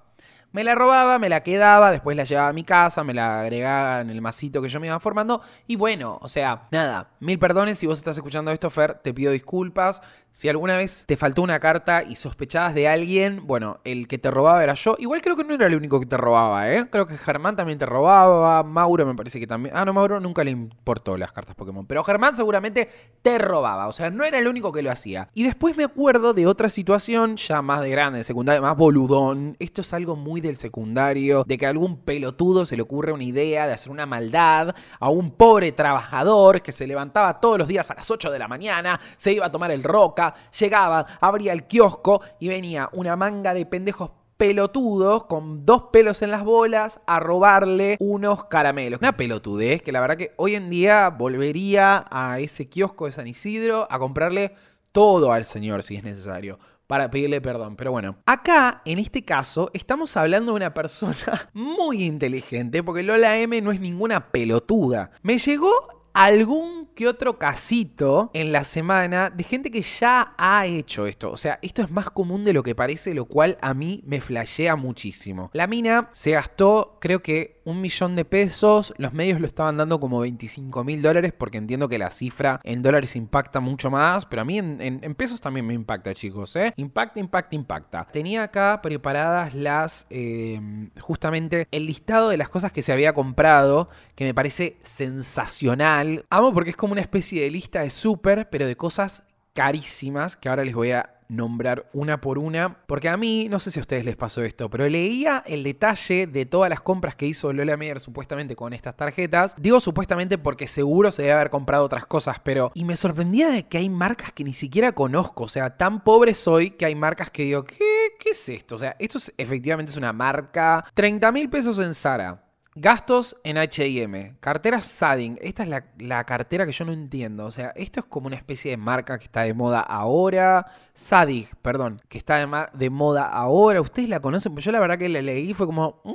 Me 0.53 0.63
la 0.63 0.77
robaba, 0.77 1.19
me 1.19 1.29
la 1.29 1.43
quedaba, 1.43 1.91
después 1.91 2.17
la 2.17 2.23
llevaba 2.23 2.49
a 2.49 2.53
mi 2.53 2.63
casa, 2.63 3.03
me 3.03 3.13
la 3.13 3.41
agregaba 3.41 4.01
en 4.01 4.09
el 4.09 4.21
masito 4.21 4.63
que 4.63 4.69
yo 4.69 4.79
me 4.79 4.87
iba 4.87 5.01
formando. 5.01 5.43
Y 5.67 5.75
bueno, 5.75 6.21
o 6.23 6.29
sea, 6.29 6.69
nada, 6.71 7.11
mil 7.19 7.41
perdones 7.41 7.77
si 7.77 7.89
vos 7.89 7.99
estás 7.99 8.17
escuchando 8.17 8.53
esto, 8.53 8.71
Fer, 8.71 9.01
te 9.03 9.13
pido 9.13 9.33
disculpas. 9.33 10.01
Si 10.35 10.49
alguna 10.49 10.77
vez 10.77 11.05
te 11.07 11.17
faltó 11.17 11.43
una 11.43 11.61
carta 11.61 12.03
y 12.03 12.17
sospechabas 12.17 12.75
de 12.75 12.89
alguien, 12.89 13.47
bueno, 13.47 13.79
el 13.85 14.09
que 14.09 14.19
te 14.19 14.33
robaba 14.33 14.65
era 14.65 14.75
yo. 14.75 14.97
Igual 14.99 15.23
creo 15.23 15.37
que 15.37 15.45
no 15.45 15.55
era 15.55 15.69
el 15.69 15.77
único 15.77 16.01
que 16.01 16.07
te 16.07 16.17
robaba, 16.17 16.75
¿eh? 16.75 16.89
Creo 16.91 17.07
que 17.07 17.17
Germán 17.17 17.55
también 17.55 17.79
te 17.79 17.87
robaba, 17.87 18.65
Mauro 18.65 19.07
me 19.07 19.15
parece 19.15 19.39
que 19.39 19.47
también. 19.47 19.77
Ah, 19.77 19.85
no, 19.85 19.93
Mauro 19.93 20.19
nunca 20.19 20.43
le 20.43 20.51
importó 20.51 21.17
las 21.17 21.31
cartas 21.31 21.55
Pokémon. 21.55 21.87
Pero 21.87 22.03
Germán 22.03 22.37
seguramente 22.37 22.89
te 23.23 23.39
robaba, 23.39 23.87
o 23.87 23.93
sea, 23.93 24.11
no 24.11 24.25
era 24.25 24.37
el 24.37 24.49
único 24.49 24.73
que 24.73 24.83
lo 24.83 24.91
hacía. 24.91 25.29
Y 25.35 25.45
después 25.45 25.77
me 25.77 25.85
acuerdo 25.85 26.35
de 26.35 26.49
otra 26.49 26.69
situación 26.69 27.37
ya 27.37 27.63
más 27.63 27.83
de 27.83 27.91
grande, 27.91 28.19
de 28.19 28.25
secundaria, 28.25 28.61
más 28.61 28.77
boludón. 28.77 29.55
Esto 29.61 29.83
es 29.83 29.95
algo 29.95 30.17
muy 30.17 30.41
del 30.41 30.57
secundario, 30.57 31.45
de 31.45 31.57
que 31.57 31.67
a 31.67 31.71
algún 31.71 31.99
pelotudo 31.99 32.67
se 32.67 32.75
le 32.75 32.83
ocurre 32.83 33.13
una 33.13 33.23
idea 33.23 33.69
de 33.69 33.75
hacer 33.75 33.93
una 33.93 34.05
maldad 34.05 34.75
a 34.99 35.11
un 35.11 35.31
pobre 35.31 35.71
trabajador 35.71 36.61
que 36.61 36.73
se 36.73 36.89
levantaba 36.89 37.39
todos 37.39 37.57
los 37.57 37.69
días 37.69 37.89
a 37.93 37.95
las 37.95 38.11
8 38.11 38.33
de 38.33 38.39
la 38.41 38.49
mañana, 38.49 38.99
se 39.17 39.33
iba 39.33 39.47
a 39.47 39.51
tomar 39.51 39.71
el 39.71 39.85
roca 39.85 40.24
llegaba, 40.59 41.07
abría 41.21 41.53
el 41.53 41.65
kiosco 41.65 42.23
y 42.39 42.49
venía 42.49 42.89
una 42.93 43.17
manga 43.17 43.53
de 43.55 43.67
pendejos 43.67 44.11
pelotudos 44.37 45.25
con 45.25 45.65
dos 45.65 45.85
pelos 45.93 46.23
en 46.23 46.31
las 46.31 46.45
bolas 46.45 47.01
a 47.07 47.21
robarle 47.21 47.97
unos 48.01 48.45
caramelos. 48.47 49.01
Una 49.01 49.17
pelotudez 49.17 49.83
que 49.83 49.93
la 49.93 50.01
verdad 50.01 50.17
que 50.17 50.35
hoy 50.37 50.55
en 50.55 50.71
día 50.71 51.09
volvería 51.11 52.05
a 52.11 52.41
ese 52.41 52.69
kiosco 52.69 53.07
de 53.07 53.13
San 53.13 53.27
Isidro 53.27 53.87
a 53.91 53.99
comprarle 53.99 54.55
todo 54.93 55.33
al 55.33 55.45
señor 55.45 55.83
si 55.83 55.97
es 55.97 56.05
necesario 56.05 56.59
para 56.87 57.11
pedirle 57.11 57.41
perdón. 57.41 57.77
Pero 57.77 57.93
bueno, 57.93 58.17
acá 58.27 58.83
en 58.85 58.99
este 58.99 59.25
caso 59.25 59.71
estamos 59.73 60.17
hablando 60.17 60.53
de 60.53 60.57
una 60.57 60.75
persona 60.75 61.51
muy 61.53 62.05
inteligente 62.05 62.83
porque 62.83 63.03
Lola 63.03 63.39
M 63.39 63.61
no 63.61 63.73
es 63.73 63.81
ninguna 63.81 64.31
pelotuda. 64.31 65.11
Me 65.23 65.39
llegó 65.39 65.73
algún 66.13 66.84
que 66.95 67.09
otro 67.09 67.39
casito 67.39 68.31
en 68.35 68.53
la 68.53 68.65
semana 68.65 69.31
de 69.31 69.45
gente 69.45 69.71
que 69.71 69.83
ya 69.83 70.35
ha 70.39 70.67
hecho 70.67 71.07
esto. 71.07 71.31
O 71.31 71.37
sea, 71.37 71.59
esto 71.63 71.83
es 71.83 71.91
más 71.91 72.11
común 72.11 72.45
de 72.45 72.53
lo 72.53 72.63
que 72.63 72.75
parece, 72.75 73.15
lo 73.15 73.27
cual 73.27 73.59
a 73.61 73.75
mí 73.75 74.03
me 74.07 74.21
flashea 74.21 74.77
muchísimo. 74.77 75.51
La 75.53 75.67
mina 75.67 76.11
se 76.13 76.33
gastó, 76.33 76.99
creo 77.01 77.23
que 77.23 77.54
un 77.65 77.81
millón 77.81 78.17
de 78.17 78.25
pesos. 78.25 78.95
Los 78.97 79.13
medios 79.13 79.41
lo 79.41 79.47
estaban 79.47 79.77
dando 79.77 80.01
como 80.01 80.21
25 80.21 80.85
mil 80.85 81.03
dólares 81.03 81.33
porque 81.37 81.59
entiendo 81.59 81.89
que 81.89 81.99
la 81.99 82.11
cifra 82.11 82.61
en 82.65 82.83
dólares 82.83 83.17
impacta 83.17 83.61
mucho 83.61 83.91
más, 83.91 84.27
pero 84.27 84.43
a 84.43 84.45
mí 84.45 84.59
en, 84.59 85.15
pesos 85.15 85.41
también 85.41 85.67
me 85.67 85.75
impacta, 85.75 86.15
chicos. 86.15 86.57
¿eh? 86.57 86.73
Impacta, 86.77 87.21
impacta, 87.21 87.57
impacta. 87.57 88.07
Tenía 88.11 88.45
acá 88.45 88.81
preparadas 88.83 89.55
las, 89.55 90.07
eh, 90.11 90.61
justamente 91.01 91.69
el 91.71 91.87
listado 91.87 92.29
de 92.29 92.37
las 92.37 92.49
cosas 92.49 92.73
que 92.73 92.83
se 92.83 92.93
había 92.93 93.13
comprado, 93.13 93.89
que 94.15 94.25
me 94.25 94.35
parece 94.35 94.79
sensacional. 94.83 96.25
Amo 96.31 96.53
porque 96.53 96.71
es 96.71 96.77
como 96.77 96.93
una 96.93 97.01
especie 97.01 97.43
de 97.43 97.51
lista 97.51 97.81
de 97.81 97.91
súper, 97.91 98.49
pero 98.51 98.67
de 98.67 98.77
cosas 98.77 99.23
carísimas 99.55 100.37
que 100.37 100.49
ahora 100.49 100.65
les 100.65 100.75
voy 100.75 100.91
a 100.91 101.14
nombrar 101.29 101.89
una 101.93 102.21
por 102.21 102.39
una, 102.39 102.79
porque 102.87 103.09
a 103.09 103.17
mí, 103.17 103.49
no 103.51 103.59
sé 103.59 103.71
si 103.71 103.81
a 103.81 103.83
ustedes 103.83 104.05
les 104.05 104.17
pasó 104.17 104.43
esto, 104.43 104.71
pero 104.71 104.89
leía 104.89 105.43
el 105.47 105.63
detalle 105.63 106.27
de 106.27 106.47
todas 106.47 106.71
las 106.71 106.81
compras 106.81 107.15
que 107.15 107.27
hizo 107.27 107.53
Lola 107.53 107.77
Meyer 107.77 108.01
supuestamente 108.01 108.57
con 108.57 108.73
estas 108.73 108.97
tarjetas. 108.97 109.55
Digo 109.59 109.81
supuestamente 109.81 110.39
porque 110.39 110.67
seguro 110.67 111.11
se 111.11 111.23
debe 111.23 111.35
haber 111.35 111.51
comprado 111.51 111.85
otras 111.85 112.07
cosas, 112.07 112.39
pero... 112.43 112.73
Y 112.75 112.85
me 112.85 112.97
sorprendía 112.97 113.51
de 113.51 113.67
que 113.67 113.79
hay 113.79 113.89
marcas 113.89 114.33
que 114.33 114.45
ni 114.45 114.53
siquiera 114.53 114.93
conozco, 114.93 115.45
o 115.45 115.49
sea, 115.49 115.77
tan 115.77 116.03
pobre 116.05 116.35
soy 116.35 116.71
que 116.71 116.87
hay 116.87 116.95
marcas 116.95 117.31
que 117.31 117.45
digo, 117.45 117.65
¿qué, 117.65 117.77
qué 118.19 118.31
es 118.31 118.49
esto? 118.49 118.75
O 118.75 118.79
sea, 118.79 118.97
esto 118.99 119.19
es, 119.19 119.33
efectivamente 119.37 119.91
es 119.91 119.97
una 119.97 120.13
marca... 120.13 120.85
30 120.95 121.33
mil 121.33 121.49
pesos 121.49 121.79
en 121.79 121.95
Sara. 121.95 122.44
Gastos 122.77 123.37
en 123.45 123.57
HM. 123.57 124.37
Cartera 124.41 124.83
Sadding. 124.83 125.39
Esta 125.41 125.63
es 125.63 125.69
la, 125.99 126.25
cartera 126.25 126.67
que 126.67 126.73
yo 126.73 126.85
no 126.85 126.93
entiendo. 126.93 127.47
O 127.47 127.51
sea, 127.53 127.73
esto 127.77 128.01
es 128.01 128.07
como 128.07 128.27
una 128.27 128.37
especie 128.37 128.73
de 128.73 128.77
marca 128.77 129.17
que 129.19 129.25
está 129.25 129.43
de 129.43 129.55
moda 129.55 129.81
ahora. 129.81 130.67
Sadig, 130.93 131.55
perdón. 131.63 132.03
Que 132.09 132.19
está 132.19 132.71
de, 132.73 132.91
moda 132.91 133.29
ahora. 133.29 133.81
¿Ustedes 133.81 134.09
la 134.09 134.21
conocen? 134.21 134.53
Pues 134.55 134.65
yo 134.65 134.73
la 134.73 134.81
verdad 134.81 134.99
que 134.99 135.09
la 135.09 135.23
leí 135.23 135.55
fue 135.55 135.67
como. 135.67 136.01
Mm, 136.05 136.13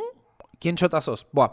¿Quién 0.59 0.75
chota 0.75 0.99
sos? 0.99 1.27
Buah. 1.31 1.51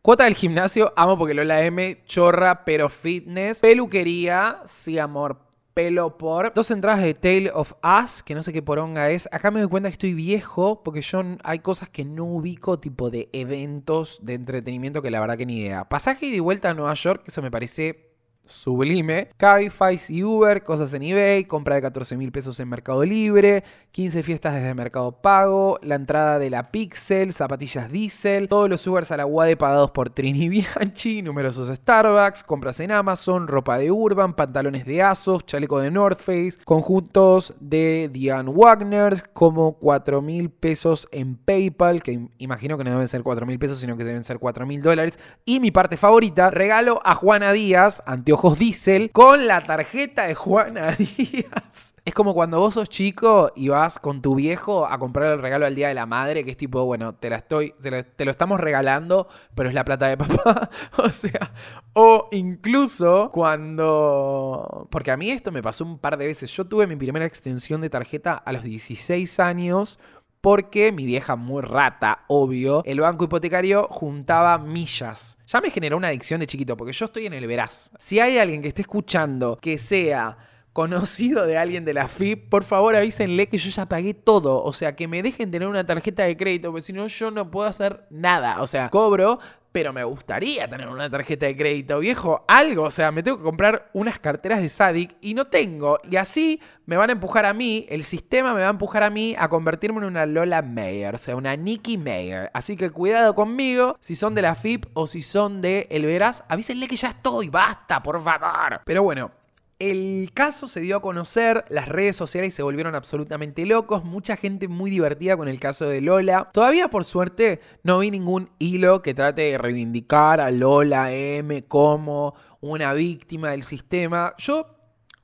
Cuota 0.00 0.24
del 0.24 0.34
gimnasio, 0.34 0.92
amo 0.96 1.18
porque 1.18 1.34
lo 1.34 1.44
la 1.44 1.62
M, 1.62 2.02
chorra, 2.06 2.64
pero 2.64 2.88
fitness. 2.88 3.60
Peluquería, 3.60 4.62
sí, 4.64 4.98
amor, 4.98 5.47
pelo 5.78 6.18
por 6.18 6.52
dos 6.54 6.72
entradas 6.72 7.02
de 7.02 7.14
Tale 7.14 7.52
of 7.54 7.74
Us, 7.84 8.24
que 8.24 8.34
no 8.34 8.42
sé 8.42 8.52
qué 8.52 8.62
poronga 8.62 9.10
es. 9.10 9.28
Acá 9.30 9.52
me 9.52 9.60
doy 9.60 9.68
cuenta 9.68 9.88
que 9.88 9.92
estoy 9.92 10.12
viejo 10.12 10.82
porque 10.82 11.02
yo 11.02 11.22
hay 11.44 11.60
cosas 11.60 11.88
que 11.88 12.04
no 12.04 12.24
ubico, 12.24 12.80
tipo 12.80 13.10
de 13.10 13.28
eventos 13.32 14.18
de 14.24 14.34
entretenimiento 14.34 15.02
que 15.02 15.12
la 15.12 15.20
verdad 15.20 15.38
que 15.38 15.46
ni 15.46 15.60
idea. 15.60 15.88
Pasaje 15.88 16.26
y 16.26 16.32
de 16.32 16.40
vuelta 16.40 16.70
a 16.70 16.74
Nueva 16.74 16.94
York, 16.94 17.22
eso 17.28 17.42
me 17.42 17.52
parece 17.52 18.07
sublime. 18.48 19.28
Cabify 19.36 19.98
y 20.08 20.22
Uber, 20.22 20.62
cosas 20.62 20.92
en 20.92 21.02
eBay, 21.02 21.44
compra 21.44 21.76
de 21.76 21.82
14 21.82 22.16
mil 22.16 22.32
pesos 22.32 22.58
en 22.60 22.68
Mercado 22.68 23.04
Libre, 23.04 23.64
15 23.92 24.22
fiestas 24.22 24.54
desde 24.54 24.74
Mercado 24.74 25.12
Pago, 25.12 25.78
la 25.82 25.94
entrada 25.94 26.38
de 26.38 26.50
la 26.50 26.70
Pixel, 26.70 27.32
zapatillas 27.32 27.90
Diesel, 27.90 28.48
todos 28.48 28.68
los 28.68 28.86
Ubers 28.86 29.10
a 29.10 29.16
la 29.16 29.26
UAD 29.26 29.56
pagados 29.56 29.90
por 29.90 30.10
Trini 30.10 30.48
Bianchi, 30.48 31.22
numerosos 31.22 31.68
Starbucks, 31.68 32.44
compras 32.44 32.80
en 32.80 32.92
Amazon, 32.92 33.48
ropa 33.48 33.78
de 33.78 33.90
Urban, 33.90 34.34
pantalones 34.34 34.84
de 34.84 35.02
Asos, 35.02 35.44
chaleco 35.46 35.80
de 35.80 35.90
North 35.90 36.20
Face, 36.20 36.58
conjuntos 36.64 37.54
de 37.60 38.08
Diane 38.12 38.50
Wagner, 38.50 39.30
como 39.32 39.74
4 39.74 40.22
mil 40.22 40.50
pesos 40.50 41.08
en 41.12 41.36
PayPal, 41.36 42.02
que 42.02 42.28
imagino 42.38 42.78
que 42.78 42.84
no 42.84 42.90
deben 42.90 43.08
ser 43.08 43.22
4 43.22 43.46
mil 43.46 43.58
pesos, 43.58 43.78
sino 43.78 43.96
que 43.96 44.04
deben 44.04 44.24
ser 44.24 44.38
4 44.38 44.66
mil 44.66 44.82
dólares. 44.82 45.18
Y 45.44 45.60
mi 45.60 45.70
parte 45.70 45.96
favorita, 45.96 46.50
regalo 46.50 47.00
a 47.04 47.14
Juana 47.14 47.52
Díaz, 47.52 48.02
anteojos 48.06 48.37
ojos 48.38 48.56
diésel 48.56 49.10
con 49.10 49.48
la 49.48 49.60
tarjeta 49.62 50.28
de 50.28 50.36
Juana 50.36 50.92
Díaz. 50.98 51.96
Es 52.04 52.14
como 52.14 52.34
cuando 52.34 52.60
vos 52.60 52.74
sos 52.74 52.88
chico 52.88 53.50
y 53.56 53.68
vas 53.68 53.98
con 53.98 54.22
tu 54.22 54.36
viejo 54.36 54.86
a 54.86 54.96
comprar 55.00 55.32
el 55.32 55.42
regalo 55.42 55.66
al 55.66 55.74
Día 55.74 55.88
de 55.88 55.94
la 55.94 56.06
Madre, 56.06 56.44
que 56.44 56.52
es 56.52 56.56
tipo, 56.56 56.84
bueno, 56.84 57.16
te 57.16 57.30
la 57.30 57.36
estoy, 57.38 57.74
te 57.82 57.90
lo, 58.24 58.30
estamos 58.30 58.60
regalando, 58.60 59.26
pero 59.56 59.68
es 59.68 59.74
la 59.74 59.84
plata 59.84 60.06
de 60.06 60.16
papá. 60.16 60.70
o 60.98 61.08
sea, 61.08 61.52
o 61.94 62.28
incluso 62.30 63.32
cuando... 63.32 64.86
Porque 64.88 65.10
a 65.10 65.16
mí 65.16 65.30
esto 65.30 65.50
me 65.50 65.60
pasó 65.60 65.84
un 65.84 65.98
par 65.98 66.16
de 66.16 66.28
veces. 66.28 66.48
Yo 66.52 66.64
tuve 66.64 66.86
mi 66.86 66.94
primera 66.94 67.26
extensión 67.26 67.80
de 67.80 67.90
tarjeta 67.90 68.34
a 68.34 68.52
los 68.52 68.62
16 68.62 69.40
años 69.40 69.98
porque 70.40 70.92
mi 70.92 71.04
vieja 71.04 71.36
muy 71.36 71.62
rata, 71.62 72.24
obvio, 72.28 72.82
el 72.84 73.00
banco 73.00 73.24
hipotecario 73.24 73.88
juntaba 73.90 74.58
millas. 74.58 75.36
Ya 75.46 75.60
me 75.60 75.70
generó 75.70 75.96
una 75.96 76.08
adicción 76.08 76.40
de 76.40 76.46
chiquito, 76.46 76.76
porque 76.76 76.92
yo 76.92 77.06
estoy 77.06 77.26
en 77.26 77.32
el 77.32 77.46
veraz. 77.46 77.90
Si 77.98 78.20
hay 78.20 78.38
alguien 78.38 78.62
que 78.62 78.68
esté 78.68 78.82
escuchando 78.82 79.58
que 79.60 79.78
sea 79.78 80.38
conocido 80.72 81.44
de 81.44 81.58
alguien 81.58 81.84
de 81.84 81.92
la 81.92 82.06
FIP, 82.06 82.48
por 82.48 82.62
favor 82.62 82.94
avísenle 82.94 83.48
que 83.48 83.58
yo 83.58 83.70
ya 83.70 83.86
pagué 83.86 84.14
todo. 84.14 84.62
O 84.62 84.72
sea, 84.72 84.94
que 84.94 85.08
me 85.08 85.22
dejen 85.22 85.50
tener 85.50 85.66
una 85.66 85.84
tarjeta 85.84 86.22
de 86.22 86.36
crédito, 86.36 86.70
porque 86.70 86.82
si 86.82 86.92
no, 86.92 87.06
yo 87.08 87.30
no 87.32 87.50
puedo 87.50 87.68
hacer 87.68 88.06
nada. 88.10 88.62
O 88.62 88.66
sea, 88.68 88.88
cobro, 88.88 89.40
pero 89.78 89.92
me 89.92 90.02
gustaría 90.02 90.66
tener 90.66 90.88
una 90.88 91.08
tarjeta 91.08 91.46
de 91.46 91.56
crédito, 91.56 92.00
viejo, 92.00 92.44
algo, 92.48 92.82
o 92.82 92.90
sea, 92.90 93.12
me 93.12 93.22
tengo 93.22 93.38
que 93.38 93.44
comprar 93.44 93.90
unas 93.92 94.18
carteras 94.18 94.60
de 94.60 94.68
Sadik 94.68 95.14
y 95.20 95.34
no 95.34 95.44
tengo, 95.44 96.00
y 96.10 96.16
así 96.16 96.60
me 96.84 96.96
van 96.96 97.10
a 97.10 97.12
empujar 97.12 97.46
a 97.46 97.52
mí, 97.52 97.86
el 97.88 98.02
sistema 98.02 98.54
me 98.54 98.62
va 98.62 98.66
a 98.66 98.70
empujar 98.70 99.04
a 99.04 99.10
mí 99.10 99.36
a 99.38 99.46
convertirme 99.48 99.98
en 99.98 100.06
una 100.06 100.26
Lola 100.26 100.62
Mayer, 100.62 101.14
o 101.14 101.18
sea, 101.18 101.36
una 101.36 101.54
Nikki 101.54 101.96
Mayer. 101.96 102.50
Así 102.54 102.76
que 102.76 102.90
cuidado 102.90 103.36
conmigo, 103.36 103.96
si 104.00 104.16
son 104.16 104.34
de 104.34 104.42
la 104.42 104.56
FIP 104.56 104.86
o 104.94 105.06
si 105.06 105.22
son 105.22 105.60
de 105.60 105.86
El 105.90 106.06
Veraz, 106.06 106.42
avísenle 106.48 106.88
que 106.88 106.96
ya 106.96 107.10
estoy, 107.10 107.48
basta, 107.48 108.02
por 108.02 108.20
favor. 108.20 108.80
Pero 108.84 109.04
bueno, 109.04 109.30
el 109.78 110.32
caso 110.34 110.66
se 110.66 110.80
dio 110.80 110.96
a 110.96 111.02
conocer, 111.02 111.64
las 111.68 111.88
redes 111.88 112.16
sociales 112.16 112.52
se 112.52 112.64
volvieron 112.64 112.96
absolutamente 112.96 113.64
locos, 113.64 114.04
mucha 114.04 114.36
gente 114.36 114.66
muy 114.66 114.90
divertida 114.90 115.36
con 115.36 115.46
el 115.48 115.60
caso 115.60 115.88
de 115.88 116.00
Lola. 116.00 116.50
Todavía 116.52 116.88
por 116.88 117.04
suerte 117.04 117.60
no 117.84 118.00
vi 118.00 118.10
ningún 118.10 118.50
hilo 118.58 119.02
que 119.02 119.14
trate 119.14 119.42
de 119.42 119.58
reivindicar 119.58 120.40
a 120.40 120.50
Lola 120.50 121.12
M 121.12 121.64
como 121.64 122.34
una 122.60 122.92
víctima 122.92 123.50
del 123.50 123.62
sistema. 123.62 124.34
Yo 124.38 124.66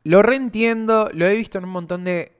lo 0.04 0.22
reentiendo, 0.22 1.10
lo 1.12 1.26
he 1.26 1.34
visto 1.34 1.58
en 1.58 1.64
un 1.64 1.70
montón 1.70 2.04
de 2.04 2.34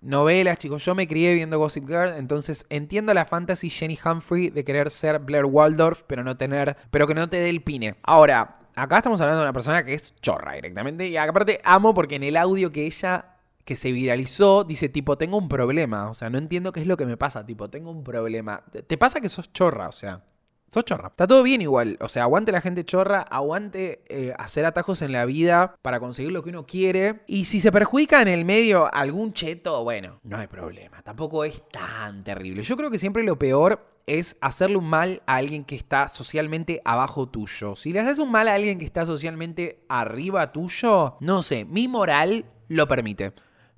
novelas, 0.00 0.58
chicos. 0.58 0.84
Yo 0.84 0.96
me 0.96 1.06
crié 1.06 1.34
viendo 1.34 1.58
Gossip 1.58 1.86
Girl, 1.86 2.14
entonces 2.16 2.66
entiendo 2.68 3.14
la 3.14 3.26
fantasy 3.26 3.70
Jenny 3.70 3.98
Humphrey 4.04 4.50
de 4.50 4.64
querer 4.64 4.90
ser 4.90 5.20
Blair 5.20 5.44
Waldorf, 5.44 6.02
pero 6.08 6.24
no 6.24 6.36
tener, 6.36 6.76
pero 6.90 7.06
que 7.06 7.14
no 7.14 7.28
te 7.28 7.36
dé 7.36 7.48
el 7.48 7.62
pine. 7.62 7.94
Ahora, 8.02 8.59
acá 8.82 8.98
estamos 8.98 9.20
hablando 9.20 9.40
de 9.40 9.46
una 9.46 9.52
persona 9.52 9.84
que 9.84 9.94
es 9.94 10.14
chorra 10.20 10.54
directamente. 10.54 11.08
Y 11.08 11.16
aparte 11.16 11.60
amo 11.64 11.94
porque 11.94 12.16
en 12.16 12.24
el 12.24 12.36
audio 12.36 12.72
que 12.72 12.86
ella 12.86 13.36
que 13.64 13.76
se 13.76 13.92
viralizó, 13.92 14.64
dice 14.64 14.88
tipo, 14.88 15.16
tengo 15.16 15.36
un 15.36 15.48
problema. 15.48 16.10
O 16.10 16.14
sea, 16.14 16.30
no 16.30 16.38
entiendo 16.38 16.72
qué 16.72 16.80
es 16.80 16.86
lo 16.86 16.96
que 16.96 17.06
me 17.06 17.16
pasa, 17.16 17.46
tipo, 17.46 17.70
tengo 17.70 17.90
un 17.90 18.02
problema. 18.02 18.64
Te 18.86 18.98
pasa 18.98 19.20
que 19.20 19.28
sos 19.28 19.52
chorra, 19.52 19.88
o 19.88 19.92
sea. 19.92 20.24
Sos 20.72 20.84
chorra. 20.84 21.08
Está 21.08 21.26
todo 21.26 21.42
bien 21.42 21.60
igual. 21.62 21.98
O 22.00 22.08
sea, 22.08 22.22
aguante 22.22 22.52
la 22.52 22.60
gente 22.60 22.84
chorra, 22.84 23.22
aguante 23.22 24.04
eh, 24.08 24.32
hacer 24.38 24.64
atajos 24.64 25.02
en 25.02 25.10
la 25.10 25.24
vida 25.24 25.74
para 25.82 25.98
conseguir 25.98 26.30
lo 26.30 26.44
que 26.44 26.50
uno 26.50 26.64
quiere. 26.64 27.22
Y 27.26 27.46
si 27.46 27.60
se 27.60 27.72
perjudica 27.72 28.22
en 28.22 28.28
el 28.28 28.44
medio 28.44 28.92
algún 28.94 29.32
cheto, 29.32 29.82
bueno, 29.82 30.20
no 30.22 30.36
hay 30.36 30.46
problema. 30.46 31.02
Tampoco 31.02 31.44
es 31.44 31.68
tan 31.68 32.22
terrible. 32.22 32.62
Yo 32.62 32.76
creo 32.76 32.88
que 32.88 32.98
siempre 32.98 33.24
lo 33.24 33.36
peor 33.36 33.84
es 34.06 34.36
hacerle 34.40 34.76
un 34.76 34.88
mal 34.88 35.22
a 35.26 35.36
alguien 35.36 35.64
que 35.64 35.74
está 35.74 36.08
socialmente 36.08 36.80
abajo 36.84 37.28
tuyo. 37.28 37.74
Si 37.74 37.92
le 37.92 38.00
haces 38.00 38.20
un 38.20 38.30
mal 38.30 38.46
a 38.46 38.54
alguien 38.54 38.78
que 38.78 38.84
está 38.84 39.04
socialmente 39.04 39.84
arriba 39.88 40.52
tuyo, 40.52 41.16
no 41.20 41.42
sé, 41.42 41.64
mi 41.64 41.88
moral 41.88 42.44
lo 42.68 42.86
permite. 42.86 43.32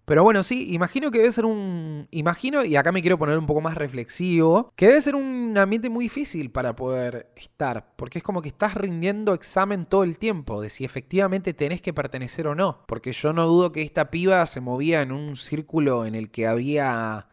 Pero 0.04 0.24
bueno, 0.24 0.42
sí, 0.42 0.74
imagino 0.74 1.10
que 1.10 1.18
debe 1.18 1.30
ser 1.32 1.44
un. 1.44 2.08
Imagino, 2.10 2.64
y 2.64 2.74
acá 2.76 2.90
me 2.90 3.02
quiero 3.02 3.18
poner 3.18 3.38
un 3.38 3.46
poco 3.46 3.60
más 3.60 3.76
reflexivo, 3.76 4.72
que 4.74 4.88
debe 4.88 5.00
ser 5.00 5.14
un 5.14 5.56
ambiente 5.56 5.88
muy 5.90 6.06
difícil 6.06 6.50
para 6.50 6.74
poder 6.74 7.32
estar. 7.36 7.94
Porque 7.96 8.18
es 8.18 8.24
como 8.24 8.42
que 8.42 8.48
estás 8.48 8.74
rindiendo 8.74 9.32
examen 9.32 9.86
todo 9.86 10.02
el 10.02 10.18
tiempo 10.18 10.60
de 10.60 10.70
si 10.70 10.84
efectivamente 10.84 11.54
tenés 11.54 11.80
que 11.80 11.92
pertenecer 11.92 12.48
o 12.48 12.54
no. 12.54 12.84
Porque 12.86 13.12
yo 13.12 13.32
no 13.32 13.46
dudo 13.46 13.70
que 13.70 13.82
esta 13.82 14.10
piba 14.10 14.44
se 14.46 14.60
movía 14.60 15.02
en 15.02 15.12
un 15.12 15.36
círculo 15.36 16.04
en 16.04 16.16
el 16.16 16.30
que 16.30 16.48
había 16.48 17.28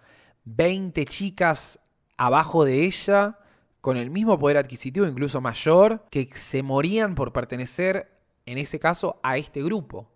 20 0.45 1.05
chicas 1.05 1.79
abajo 2.17 2.65
de 2.65 2.83
ella, 2.85 3.39
con 3.81 3.97
el 3.97 4.11
mismo 4.11 4.37
poder 4.37 4.57
adquisitivo, 4.57 5.07
incluso 5.07 5.41
mayor, 5.41 6.05
que 6.11 6.29
se 6.35 6.61
morían 6.63 7.15
por 7.15 7.33
pertenecer, 7.33 8.11
en 8.45 8.57
ese 8.57 8.79
caso, 8.79 9.19
a 9.23 9.37
este 9.37 9.63
grupo. 9.63 10.11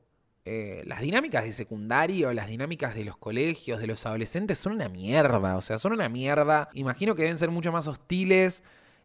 Eh, 0.45 0.83
las 0.85 0.99
dinámicas 0.99 1.45
de 1.45 1.53
secundario, 1.53 2.33
las 2.33 2.47
dinámicas 2.47 2.95
de 2.95 3.05
los 3.05 3.17
colegios, 3.17 3.79
de 3.79 3.87
los 3.87 4.05
adolescentes, 4.05 4.57
son 4.57 4.73
una 4.73 4.89
mierda. 4.89 5.55
O 5.55 5.61
sea, 5.61 5.77
son 5.77 5.93
una 5.93 6.09
mierda. 6.09 6.69
Imagino 6.73 7.15
que 7.15 7.23
deben 7.23 7.37
ser 7.37 7.49
mucho 7.49 7.71
más 7.71 7.87
hostiles 7.87 8.63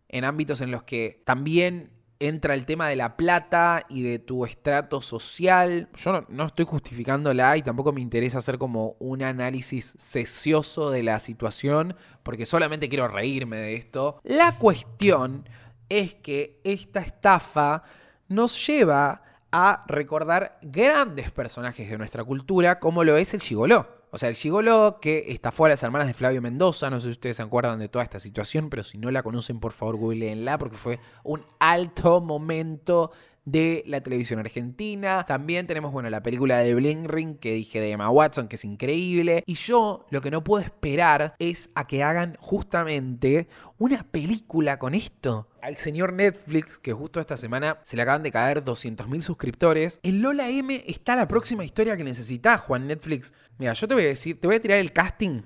en 0.08 0.24
ámbitos 0.24 0.60
en 0.60 0.70
los 0.70 0.82
que 0.82 1.22
también 1.24 1.90
entra 2.20 2.54
el 2.54 2.66
tema 2.66 2.88
de 2.88 2.96
la 2.96 3.16
plata 3.16 3.86
y 3.88 4.02
de 4.02 4.18
tu 4.18 4.44
estrato 4.44 5.00
social. 5.00 5.88
Yo 5.94 6.26
no, 6.28 6.46
estoy 6.46 6.64
justificándola 6.64 7.56
y 7.56 7.62
tampoco 7.62 7.92
me 7.92 8.00
interesa 8.00 8.38
hacer 8.38 8.58
como 8.58 8.96
un 8.98 9.22
análisis 9.22 9.94
sesioso 9.96 10.90
de 10.90 11.02
la 11.02 11.18
situación, 11.18 11.94
porque 12.22 12.46
solamente 12.46 12.88
quiero 12.88 13.08
reírme 13.08 13.58
de 13.58 13.74
esto. 13.74 14.20
La 14.24 14.58
cuestión 14.58 15.48
es 15.88 16.14
que 16.14 16.60
esta 16.64 17.00
estafa 17.00 17.82
nos 18.28 18.66
lleva 18.66 19.22
a 19.52 19.84
recordar 19.86 20.58
grandes 20.62 21.30
personajes 21.30 21.88
de 21.88 21.98
nuestra 21.98 22.24
cultura, 22.24 22.78
como 22.78 23.04
lo 23.04 23.16
es 23.16 23.34
el 23.34 23.40
Gigoló. 23.40 23.98
O 24.10 24.16
sea, 24.16 24.30
el 24.30 24.36
gigolo 24.36 25.00
que 25.02 25.26
estafó 25.28 25.66
a 25.66 25.68
las 25.68 25.82
hermanas 25.82 26.08
de 26.08 26.14
Flavio 26.14 26.40
Mendoza, 26.40 26.88
no 26.88 26.98
sé 26.98 27.04
si 27.04 27.10
ustedes 27.10 27.36
se 27.36 27.42
acuerdan 27.42 27.78
de 27.78 27.90
toda 27.90 28.02
esta 28.02 28.18
situación, 28.18 28.70
pero 28.70 28.82
si 28.82 28.96
no 28.96 29.10
la 29.10 29.22
conocen, 29.22 29.60
por 29.60 29.72
favor, 29.72 29.96
googleenla 29.96 30.56
porque 30.56 30.78
fue 30.78 30.98
un 31.24 31.44
alto 31.58 32.22
momento 32.22 33.10
de 33.44 33.82
la 33.86 34.00
televisión 34.00 34.40
argentina. 34.40 35.24
También 35.26 35.66
tenemos, 35.66 35.92
bueno, 35.92 36.10
la 36.10 36.22
película 36.22 36.58
de 36.58 36.74
Bling 36.74 37.08
Ring 37.08 37.38
que 37.38 37.54
dije 37.54 37.80
de 37.80 37.90
Emma 37.90 38.10
Watson, 38.10 38.48
que 38.48 38.56
es 38.56 38.64
increíble. 38.64 39.42
Y 39.46 39.54
yo 39.54 40.06
lo 40.10 40.20
que 40.20 40.30
no 40.30 40.44
puedo 40.44 40.64
esperar 40.64 41.34
es 41.38 41.70
a 41.74 41.86
que 41.86 42.02
hagan 42.02 42.36
justamente 42.40 43.48
una 43.78 44.02
película 44.02 44.78
con 44.78 44.94
esto. 44.94 45.48
Al 45.62 45.76
señor 45.76 46.12
Netflix, 46.12 46.78
que 46.78 46.92
justo 46.92 47.20
esta 47.20 47.36
semana 47.36 47.78
se 47.84 47.96
le 47.96 48.02
acaban 48.02 48.22
de 48.22 48.32
caer 48.32 48.62
200.000 48.62 49.20
suscriptores. 49.22 50.00
En 50.02 50.22
Lola 50.22 50.48
M 50.48 50.84
está 50.86 51.16
la 51.16 51.28
próxima 51.28 51.64
historia 51.64 51.96
que 51.96 52.04
necesitas, 52.04 52.60
Juan 52.60 52.86
Netflix. 52.86 53.32
Mira, 53.58 53.72
yo 53.72 53.88
te 53.88 53.94
voy 53.94 54.04
a 54.04 54.08
decir, 54.08 54.40
te 54.40 54.46
voy 54.46 54.56
a 54.56 54.62
tirar 54.62 54.78
el 54.78 54.92
casting 54.92 55.42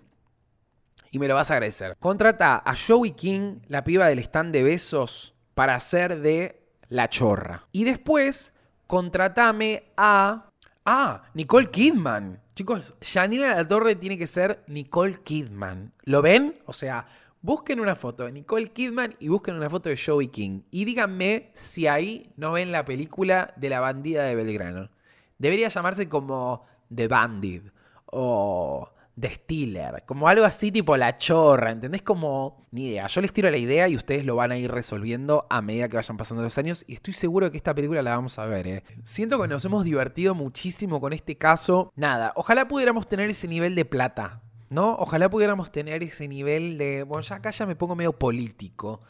y 1.12 1.18
me 1.18 1.28
lo 1.28 1.34
vas 1.34 1.50
a 1.50 1.54
agradecer. 1.54 1.96
Contrata 2.00 2.62
a 2.64 2.74
Joey 2.74 3.12
King, 3.12 3.60
la 3.68 3.84
piba 3.84 4.08
del 4.08 4.18
stand 4.18 4.52
de 4.52 4.62
besos, 4.62 5.34
para 5.54 5.74
hacer 5.74 6.20
de 6.20 6.61
la 6.92 7.08
Chorra. 7.08 7.66
Y 7.72 7.84
después, 7.84 8.52
contratame 8.86 9.84
a. 9.96 10.50
Ah, 10.84 11.22
Nicole 11.34 11.70
Kidman. 11.70 12.40
Chicos, 12.54 12.94
Janina 13.00 13.54
La 13.54 13.66
Torre 13.66 13.96
tiene 13.96 14.18
que 14.18 14.26
ser 14.26 14.62
Nicole 14.66 15.20
Kidman. 15.22 15.92
¿Lo 16.04 16.20
ven? 16.20 16.58
O 16.66 16.72
sea, 16.74 17.06
busquen 17.40 17.80
una 17.80 17.96
foto 17.96 18.24
de 18.24 18.32
Nicole 18.32 18.72
Kidman 18.72 19.16
y 19.18 19.28
busquen 19.28 19.54
una 19.54 19.70
foto 19.70 19.88
de 19.88 19.96
Joey 19.96 20.28
King. 20.28 20.62
Y 20.70 20.84
díganme 20.84 21.50
si 21.54 21.86
ahí 21.86 22.30
no 22.36 22.52
ven 22.52 22.72
la 22.72 22.84
película 22.84 23.54
de 23.56 23.70
la 23.70 23.80
bandida 23.80 24.24
de 24.24 24.34
Belgrano. 24.34 24.90
Debería 25.38 25.68
llamarse 25.68 26.08
como 26.08 26.66
The 26.94 27.08
Bandit 27.08 27.64
o 28.06 28.92
de 29.14 29.30
Stiller, 29.30 30.04
como 30.06 30.26
algo 30.26 30.44
así 30.44 30.72
tipo 30.72 30.96
la 30.96 31.16
chorra, 31.18 31.70
¿entendés? 31.70 32.02
Como, 32.02 32.66
ni 32.70 32.86
idea, 32.88 33.06
yo 33.06 33.20
les 33.20 33.32
tiro 33.32 33.50
la 33.50 33.58
idea 33.58 33.88
y 33.88 33.96
ustedes 33.96 34.24
lo 34.24 34.36
van 34.36 34.52
a 34.52 34.56
ir 34.58 34.70
resolviendo 34.70 35.46
a 35.50 35.60
medida 35.60 35.88
que 35.88 35.96
vayan 35.96 36.16
pasando 36.16 36.42
los 36.42 36.56
años 36.56 36.84
y 36.86 36.94
estoy 36.94 37.12
seguro 37.12 37.50
que 37.50 37.58
esta 37.58 37.74
película 37.74 38.02
la 38.02 38.14
vamos 38.14 38.38
a 38.38 38.46
ver, 38.46 38.66
¿eh? 38.66 38.84
Siento 39.04 39.40
que 39.40 39.48
nos 39.48 39.64
hemos 39.64 39.84
divertido 39.84 40.34
muchísimo 40.34 41.00
con 41.00 41.12
este 41.12 41.36
caso. 41.36 41.92
Nada, 41.94 42.32
ojalá 42.36 42.68
pudiéramos 42.68 43.06
tener 43.06 43.28
ese 43.28 43.48
nivel 43.48 43.74
de 43.74 43.84
plata, 43.84 44.42
¿no? 44.70 44.94
Ojalá 44.94 45.28
pudiéramos 45.28 45.70
tener 45.70 46.02
ese 46.02 46.26
nivel 46.26 46.78
de, 46.78 47.02
bueno, 47.02 47.22
ya 47.22 47.36
acá 47.36 47.50
ya 47.50 47.66
me 47.66 47.76
pongo 47.76 47.94
medio 47.94 48.18
político. 48.18 49.02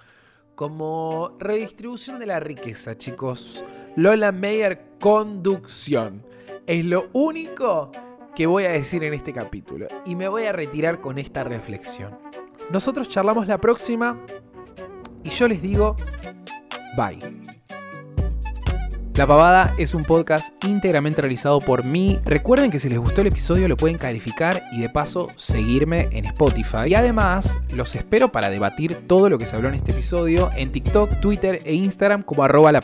Como 0.57 1.37
redistribución 1.39 2.19
de 2.19 2.27
la 2.27 2.41
riqueza, 2.41 2.99
chicos. 2.99 3.65
Lola 3.97 4.33
Meyer, 4.33 4.97
conducción. 5.01 6.27
Es 6.67 6.85
lo 6.85 7.09
único 7.13 7.91
que 8.35 8.47
voy 8.47 8.65
a 8.65 8.71
decir 8.71 9.05
en 9.05 9.15
este 9.15 9.33
capítulo. 9.33 9.87
Y 10.05 10.17
me 10.17 10.29
voy 10.29 10.45
a 10.45 10.53
retirar 10.53 11.01
con 11.01 11.19
esta 11.19 11.45
reflexión. 11.45 12.19
Nosotros 12.71 13.09
charlamos 13.09 13.47
la 13.47 13.59
próxima 13.59 14.25
y 15.23 15.31
yo 15.31 15.49
les 15.49 15.61
digo, 15.62 15.97
bye. 16.97 17.19
La 19.15 19.27
Pavada 19.27 19.75
es 19.77 19.93
un 19.93 20.05
podcast 20.05 20.65
íntegramente 20.65 21.21
realizado 21.21 21.61
por 21.61 21.85
mí. 21.85 22.19
Recuerden 22.25 22.71
que 22.71 22.79
si 22.79 22.89
les 22.89 22.99
gustó 22.99 23.21
el 23.21 23.27
episodio 23.27 23.69
lo 23.69 23.77
pueden 23.77 23.99
calificar 23.99 24.62
y 24.73 24.81
de 24.81 24.89
paso 24.89 25.27
seguirme 25.37 26.09
en 26.12 26.25
Spotify. 26.25 26.87
Y 26.87 26.95
además 26.95 27.59
los 27.77 27.95
espero 27.95 28.33
para 28.33 28.49
debatir 28.49 29.07
todo 29.07 29.29
lo 29.29 29.37
que 29.37 29.47
se 29.47 29.55
habló 29.55 29.69
en 29.69 29.75
este 29.75 29.93
episodio 29.93 30.51
en 30.57 30.73
TikTok, 30.73 31.21
Twitter 31.21 31.61
e 31.67 31.75
Instagram 31.75 32.23
como 32.23 32.43
arroba 32.43 32.73
la. 32.73 32.81